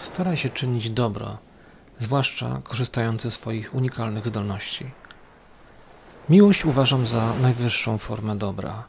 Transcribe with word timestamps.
staraj 0.00 0.36
się 0.36 0.50
czynić 0.50 0.90
dobro, 0.90 1.38
zwłaszcza 1.98 2.60
korzystając 2.64 3.22
ze 3.22 3.30
swoich 3.30 3.74
unikalnych 3.74 4.26
zdolności. 4.26 4.90
Miłość 6.28 6.64
uważam 6.64 7.06
za 7.06 7.34
najwyższą 7.42 7.98
formę 7.98 8.36
dobra. 8.36 8.84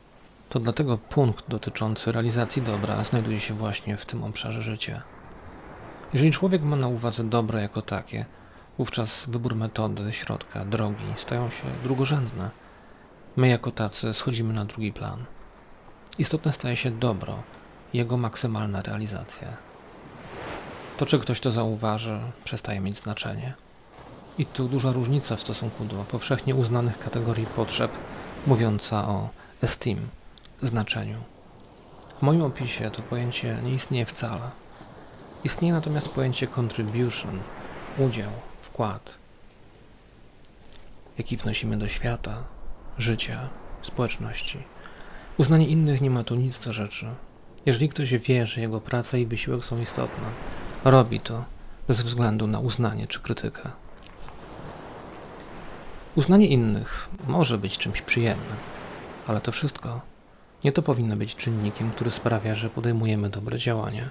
To 0.49 0.59
dlatego 0.59 0.97
punkt 0.97 1.49
dotyczący 1.49 2.11
realizacji 2.11 2.61
dobra 2.61 3.03
znajduje 3.03 3.39
się 3.39 3.53
właśnie 3.53 3.97
w 3.97 4.05
tym 4.05 4.23
obszarze 4.23 4.61
życia. 4.61 5.01
Jeżeli 6.13 6.31
człowiek 6.31 6.61
ma 6.61 6.75
na 6.75 6.87
uwadze 6.87 7.23
dobro 7.23 7.59
jako 7.59 7.81
takie, 7.81 8.25
wówczas 8.77 9.25
wybór 9.27 9.55
metody, 9.55 10.13
środka, 10.13 10.65
drogi 10.65 11.13
stają 11.17 11.49
się 11.49 11.63
drugorzędne. 11.83 12.49
My 13.35 13.47
jako 13.47 13.71
tacy 13.71 14.13
schodzimy 14.13 14.53
na 14.53 14.65
drugi 14.65 14.93
plan. 14.93 15.25
Istotne 16.19 16.53
staje 16.53 16.75
się 16.75 16.91
dobro, 16.91 17.43
jego 17.93 18.17
maksymalna 18.17 18.81
realizacja. 18.81 19.70
To, 21.01 21.05
czy 21.05 21.19
ktoś 21.19 21.39
to 21.39 21.51
zauważy, 21.51 22.19
przestaje 22.43 22.79
mieć 22.79 22.97
znaczenie. 22.97 23.53
I 24.37 24.45
tu 24.45 24.67
duża 24.67 24.91
różnica 24.91 25.35
w 25.35 25.41
stosunku 25.41 25.85
do 25.85 25.95
powszechnie 25.95 26.55
uznanych 26.55 26.99
kategorii 26.99 27.45
potrzeb, 27.45 27.91
mówiąca 28.47 29.07
o 29.07 29.29
esteem, 29.61 30.09
znaczeniu. 30.61 31.17
W 32.19 32.21
moim 32.21 32.41
opisie 32.41 32.91
to 32.91 33.01
pojęcie 33.01 33.57
nie 33.63 33.73
istnieje 33.73 34.05
wcale. 34.05 34.41
Istnieje 35.43 35.73
natomiast 35.73 36.09
pojęcie 36.09 36.47
contribution, 36.57 37.39
udział, 37.97 38.31
wkład, 38.61 39.17
jaki 41.17 41.37
wnosimy 41.37 41.77
do 41.77 41.87
świata, 41.87 42.43
życia, 42.97 43.49
społeczności. 43.81 44.63
Uznanie 45.37 45.67
innych 45.67 46.01
nie 46.01 46.09
ma 46.09 46.23
tu 46.23 46.35
nic 46.35 46.65
do 46.65 46.73
rzeczy. 46.73 47.05
Jeżeli 47.65 47.89
ktoś 47.89 48.13
wie, 48.13 48.47
że 48.47 48.61
jego 48.61 48.81
praca 48.81 49.17
i 49.17 49.25
wysiłek 49.25 49.65
są 49.65 49.81
istotne, 49.81 50.25
robi 50.85 51.19
to 51.19 51.43
bez 51.87 52.01
względu 52.01 52.47
na 52.47 52.59
uznanie 52.59 53.07
czy 53.07 53.19
krytykę. 53.19 53.69
Uznanie 56.15 56.47
innych 56.47 57.09
może 57.27 57.57
być 57.57 57.77
czymś 57.77 58.01
przyjemnym, 58.01 58.57
ale 59.27 59.41
to 59.41 59.51
wszystko 59.51 60.01
nie 60.63 60.71
to 60.71 60.81
powinno 60.81 61.15
być 61.15 61.35
czynnikiem, 61.35 61.91
który 61.91 62.11
sprawia, 62.11 62.55
że 62.55 62.69
podejmujemy 62.69 63.29
dobre 63.29 63.57
działania. 63.57 64.09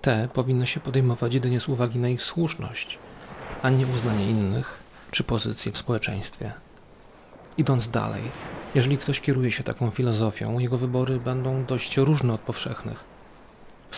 Te 0.00 0.28
powinno 0.32 0.66
się 0.66 0.80
podejmować 0.80 1.34
jedynie 1.34 1.60
z 1.60 1.68
uwagi 1.68 1.98
na 1.98 2.08
ich 2.08 2.22
słuszność, 2.22 2.98
a 3.62 3.70
nie 3.70 3.86
uznanie 3.86 4.30
innych 4.30 4.78
czy 5.10 5.24
pozycję 5.24 5.72
w 5.72 5.78
społeczeństwie. 5.78 6.52
Idąc 7.58 7.88
dalej, 7.88 8.22
jeżeli 8.74 8.98
ktoś 8.98 9.20
kieruje 9.20 9.52
się 9.52 9.62
taką 9.62 9.90
filozofią, 9.90 10.58
jego 10.58 10.78
wybory 10.78 11.20
będą 11.20 11.64
dość 11.64 11.96
różne 11.96 12.32
od 12.32 12.40
powszechnych. 12.40 13.09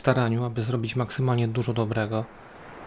Staraniu, 0.03 0.45
aby 0.45 0.63
zrobić 0.63 0.97
maksymalnie 0.97 1.49
dużo 1.49 1.73
dobrego, 1.73 2.25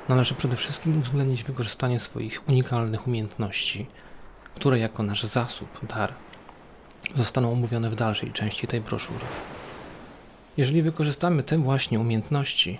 należy 0.09 0.35
przede 0.35 0.55
wszystkim 0.55 0.99
uwzględnić 0.99 1.43
wykorzystanie 1.43 1.99
swoich 1.99 2.49
unikalnych 2.49 3.07
umiejętności, 3.07 3.85
które 4.55 4.79
jako 4.79 5.03
nasz 5.03 5.23
zasób, 5.23 5.85
dar, 5.87 6.13
zostaną 7.13 7.51
omówione 7.51 7.89
w 7.89 7.95
dalszej 7.95 8.31
części 8.31 8.67
tej 8.67 8.81
broszury. 8.81 9.25
Jeżeli 10.57 10.81
wykorzystamy 10.81 11.43
te 11.43 11.57
właśnie 11.57 11.99
umiejętności, 11.99 12.79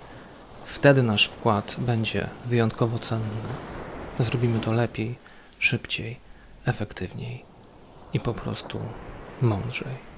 wtedy 0.66 1.03
nasz 1.03 1.25
wkład 1.25 1.75
będzie 1.80 2.30
wyjątkowo 2.45 2.99
cenny. 2.99 3.42
Zrobimy 4.20 4.59
to 4.59 4.72
lepiej, 4.72 5.16
szybciej, 5.59 6.20
efektywniej 6.66 7.45
i 8.14 8.20
po 8.20 8.33
prostu 8.33 8.80
mądrzej. 9.42 10.14